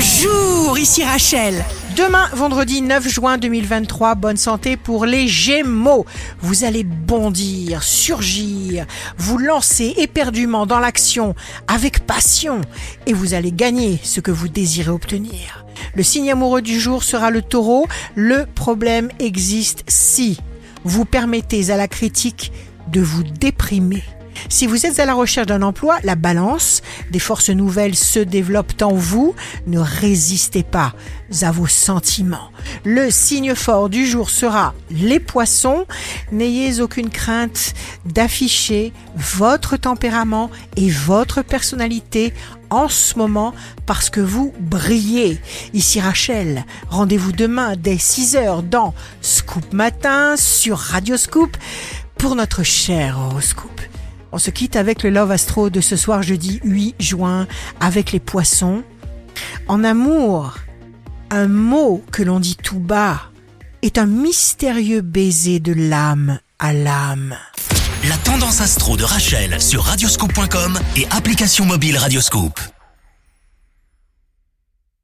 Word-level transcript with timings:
Bonjour, 0.00 0.78
ici 0.78 1.04
Rachel. 1.04 1.62
Demain, 1.94 2.30
vendredi 2.32 2.80
9 2.80 3.06
juin 3.06 3.36
2023, 3.36 4.14
bonne 4.14 4.38
santé 4.38 4.78
pour 4.78 5.04
les 5.04 5.28
Gémeaux. 5.28 6.06
Vous 6.40 6.64
allez 6.64 6.84
bondir, 6.84 7.82
surgir, 7.82 8.86
vous 9.18 9.36
lancer 9.36 9.92
éperdument 9.98 10.64
dans 10.64 10.78
l'action 10.78 11.34
avec 11.68 12.06
passion 12.06 12.62
et 13.04 13.12
vous 13.12 13.34
allez 13.34 13.52
gagner 13.52 14.00
ce 14.02 14.20
que 14.20 14.30
vous 14.30 14.48
désirez 14.48 14.88
obtenir. 14.90 15.66
Le 15.94 16.02
signe 16.02 16.32
amoureux 16.32 16.62
du 16.62 16.80
jour 16.80 17.02
sera 17.02 17.30
le 17.30 17.42
taureau. 17.42 17.86
Le 18.14 18.46
problème 18.46 19.10
existe 19.18 19.84
si 19.86 20.40
vous 20.82 21.04
permettez 21.04 21.70
à 21.70 21.76
la 21.76 21.88
critique 21.88 22.52
de 22.88 23.02
vous 23.02 23.22
déprimer. 23.22 24.02
Si 24.48 24.66
vous 24.66 24.86
êtes 24.86 24.98
à 24.98 25.06
la 25.06 25.14
recherche 25.14 25.46
d'un 25.46 25.62
emploi, 25.62 25.98
la 26.04 26.14
balance 26.14 26.82
des 27.10 27.18
forces 27.18 27.50
nouvelles 27.50 27.96
se 27.96 28.18
développe 28.18 28.72
en 28.82 28.94
vous. 28.94 29.34
Ne 29.66 29.78
résistez 29.78 30.62
pas 30.62 30.94
à 31.42 31.50
vos 31.50 31.66
sentiments. 31.66 32.50
Le 32.84 33.10
signe 33.10 33.54
fort 33.54 33.88
du 33.88 34.06
jour 34.06 34.30
sera 34.30 34.74
les 34.90 35.20
poissons. 35.20 35.86
N'ayez 36.32 36.80
aucune 36.80 37.10
crainte 37.10 37.74
d'afficher 38.04 38.92
votre 39.16 39.76
tempérament 39.76 40.50
et 40.76 40.90
votre 40.90 41.42
personnalité 41.42 42.32
en 42.70 42.88
ce 42.88 43.18
moment 43.18 43.54
parce 43.86 44.10
que 44.10 44.20
vous 44.20 44.52
brillez. 44.60 45.40
Ici 45.74 46.00
Rachel, 46.00 46.64
rendez-vous 46.88 47.32
demain 47.32 47.74
dès 47.76 47.96
6h 47.96 48.68
dans 48.68 48.94
Scoop 49.20 49.72
Matin 49.72 50.36
sur 50.36 50.78
Radio 50.78 51.16
Scoop 51.16 51.56
pour 52.16 52.34
notre 52.34 52.62
cher 52.62 53.18
horoscope. 53.18 53.80
On 54.32 54.38
se 54.38 54.50
quitte 54.50 54.76
avec 54.76 55.02
le 55.02 55.10
Love 55.10 55.32
Astro 55.32 55.70
de 55.70 55.80
ce 55.80 55.96
soir 55.96 56.22
jeudi 56.22 56.60
8 56.64 56.96
juin 56.98 57.46
avec 57.80 58.12
les 58.12 58.20
poissons. 58.20 58.82
En 59.66 59.84
amour, 59.84 60.54
un 61.30 61.48
mot 61.48 62.02
que 62.12 62.22
l'on 62.22 62.40
dit 62.40 62.56
tout 62.56 62.78
bas 62.78 63.22
est 63.82 63.98
un 63.98 64.06
mystérieux 64.06 65.00
baiser 65.00 65.58
de 65.58 65.72
l'âme 65.72 66.38
à 66.58 66.72
l'âme. 66.72 67.36
La 68.08 68.16
tendance 68.16 68.60
astro 68.60 68.96
de 68.96 69.04
Rachel 69.04 69.60
sur 69.60 69.82
radioscope.com 69.82 70.78
et 70.96 71.06
application 71.10 71.66
mobile 71.66 71.98
Radioscope. 71.98 72.60